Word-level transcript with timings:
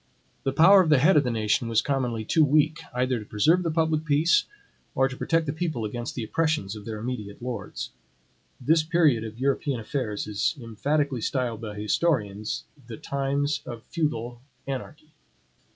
The 0.45 0.51
power 0.51 0.81
of 0.81 0.89
the 0.89 0.97
head 0.97 1.15
of 1.15 1.23
the 1.23 1.29
nation 1.29 1.67
was 1.67 1.83
commonly 1.83 2.25
too 2.25 2.43
weak, 2.43 2.79
either 2.91 3.19
to 3.19 3.25
preserve 3.25 3.61
the 3.61 3.69
public 3.69 4.03
peace, 4.03 4.45
or 4.95 5.07
to 5.07 5.15
protect 5.15 5.45
the 5.45 5.53
people 5.53 5.85
against 5.85 6.15
the 6.15 6.23
oppressions 6.23 6.75
of 6.75 6.85
their 6.85 6.97
immediate 6.97 7.39
lords. 7.39 7.91
This 8.59 8.81
period 8.81 9.23
of 9.23 9.37
European 9.37 9.79
affairs 9.79 10.25
is 10.25 10.55
emphatically 10.59 11.21
styled 11.21 11.61
by 11.61 11.75
historians, 11.75 12.63
the 12.87 12.97
times 12.97 13.61
of 13.67 13.83
feudal 13.83 14.41
anarchy. 14.65 15.11